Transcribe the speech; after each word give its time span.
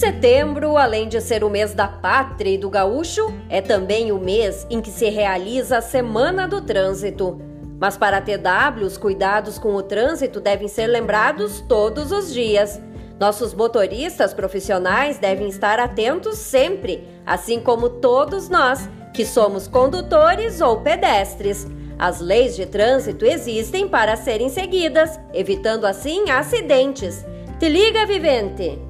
Setembro, 0.00 0.78
além 0.78 1.10
de 1.10 1.20
ser 1.20 1.44
o 1.44 1.50
mês 1.50 1.74
da 1.74 1.86
pátria 1.86 2.54
e 2.54 2.56
do 2.56 2.70
gaúcho, 2.70 3.34
é 3.50 3.60
também 3.60 4.10
o 4.10 4.18
mês 4.18 4.66
em 4.70 4.80
que 4.80 4.90
se 4.90 5.10
realiza 5.10 5.76
a 5.76 5.82
Semana 5.82 6.48
do 6.48 6.62
Trânsito. 6.62 7.38
Mas 7.78 7.98
para 7.98 8.16
a 8.16 8.20
TW, 8.22 8.82
os 8.82 8.96
cuidados 8.96 9.58
com 9.58 9.74
o 9.74 9.82
trânsito 9.82 10.40
devem 10.40 10.68
ser 10.68 10.86
lembrados 10.86 11.60
todos 11.68 12.12
os 12.12 12.32
dias. 12.32 12.80
Nossos 13.18 13.52
motoristas 13.52 14.32
profissionais 14.32 15.18
devem 15.18 15.48
estar 15.48 15.78
atentos 15.78 16.38
sempre, 16.38 17.06
assim 17.26 17.60
como 17.60 17.90
todos 17.90 18.48
nós, 18.48 18.88
que 19.12 19.26
somos 19.26 19.68
condutores 19.68 20.62
ou 20.62 20.80
pedestres. 20.80 21.66
As 21.98 22.20
leis 22.22 22.56
de 22.56 22.64
trânsito 22.64 23.26
existem 23.26 23.86
para 23.86 24.16
serem 24.16 24.48
seguidas, 24.48 25.20
evitando 25.34 25.84
assim 25.84 26.30
acidentes. 26.30 27.22
Te 27.58 27.68
liga, 27.68 28.06
vivente! 28.06 28.89